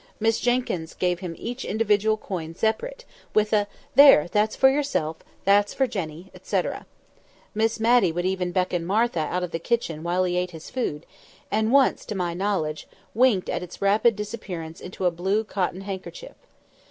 [0.19, 3.05] Miss Jenkyns gave him each individual coin separate,
[3.35, 4.27] with a "There!
[4.27, 6.87] that's for yourself; that's for Jenny," etc.
[7.53, 11.05] Miss Matty would even beckon Martha out of the kitchen while he ate his food:
[11.51, 15.85] and once, to my knowledge, winked at its rapid disappearance into a blue cotton pocket
[15.85, 16.35] handkerchief.